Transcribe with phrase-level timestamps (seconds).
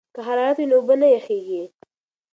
[0.13, 1.63] که حرارت وي نو اوبه نه یخیږي.